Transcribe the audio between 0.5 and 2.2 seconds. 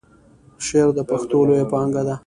شعر د پښتو لویه پانګه ده.